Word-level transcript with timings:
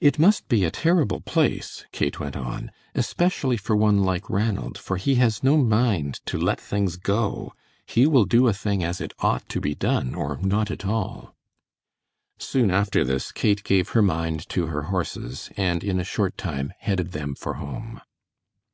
"It 0.00 0.18
must 0.18 0.48
be 0.48 0.66
a 0.66 0.70
terrible 0.70 1.22
place," 1.22 1.86
Kate 1.90 2.20
went 2.20 2.36
on, 2.36 2.70
"especially 2.94 3.56
for 3.56 3.74
one 3.74 4.02
like 4.04 4.28
Ranald, 4.28 4.76
for 4.76 4.98
he 4.98 5.14
has 5.14 5.42
no 5.42 5.56
mind 5.56 6.20
to 6.26 6.36
let 6.36 6.60
things 6.60 6.96
go. 6.96 7.54
He 7.86 8.06
will 8.06 8.26
do 8.26 8.48
a 8.48 8.52
thing 8.52 8.84
as 8.84 9.00
it 9.00 9.14
ought 9.20 9.48
to 9.48 9.58
be 9.62 9.74
done, 9.74 10.14
or 10.14 10.36
not 10.42 10.70
at 10.70 10.84
all." 10.84 11.34
Soon 12.38 12.70
after 12.70 13.02
this 13.02 13.32
Kate 13.32 13.64
gave 13.64 13.88
her 13.96 14.02
mind 14.02 14.46
to 14.50 14.66
her 14.66 14.82
horses, 14.92 15.48
and 15.56 15.82
in 15.82 15.98
a 15.98 16.04
short 16.04 16.36
time 16.36 16.74
headed 16.80 17.12
them 17.12 17.34
for 17.34 17.54
home. 17.54 18.02